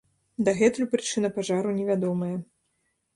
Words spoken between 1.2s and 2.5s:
пажару невядомая.